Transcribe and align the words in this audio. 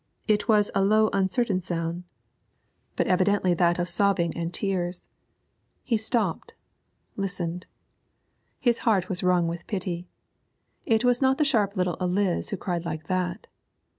It 0.27 0.47
was 0.47 0.71
a 0.73 0.83
low 0.83 1.11
uncertain 1.13 1.61
sound, 1.61 2.05
but 2.95 3.05
evidently 3.05 3.53
that 3.53 3.77
of 3.77 3.87
sobbing 3.87 4.35
and 4.35 4.51
tears. 4.51 5.07
He 5.83 5.95
stopped, 5.95 6.55
listened; 7.15 7.67
his 8.59 8.79
heart 8.79 9.09
was 9.09 9.21
wrung 9.21 9.47
with 9.47 9.67
pity. 9.67 10.07
It 10.87 11.03
was 11.05 11.21
not 11.21 11.37
the 11.37 11.45
sharp 11.45 11.77
little 11.77 11.97
Eliz 12.01 12.49
who 12.49 12.57
cried 12.57 12.83
like 12.83 13.05
that! 13.09 13.45